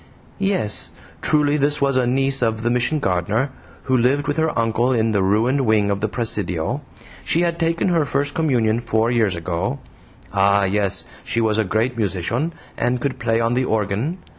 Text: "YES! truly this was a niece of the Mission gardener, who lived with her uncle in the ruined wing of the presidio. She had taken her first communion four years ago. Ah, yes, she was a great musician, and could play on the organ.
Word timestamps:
"YES! 0.39 0.93
truly 1.21 1.57
this 1.57 1.79
was 1.79 1.95
a 1.95 2.07
niece 2.07 2.41
of 2.41 2.63
the 2.63 2.71
Mission 2.71 2.97
gardener, 2.97 3.51
who 3.83 3.95
lived 3.95 4.27
with 4.27 4.37
her 4.37 4.57
uncle 4.57 4.91
in 4.91 5.11
the 5.11 5.21
ruined 5.21 5.61
wing 5.61 5.91
of 5.91 5.99
the 6.01 6.07
presidio. 6.09 6.81
She 7.23 7.41
had 7.41 7.59
taken 7.59 7.89
her 7.89 8.03
first 8.03 8.33
communion 8.33 8.79
four 8.79 9.11
years 9.11 9.35
ago. 9.35 9.77
Ah, 10.33 10.63
yes, 10.63 11.05
she 11.23 11.39
was 11.39 11.59
a 11.59 11.63
great 11.63 11.97
musician, 11.97 12.51
and 12.77 12.99
could 12.99 13.19
play 13.19 13.39
on 13.39 13.53
the 13.53 13.65
organ. 13.65 14.17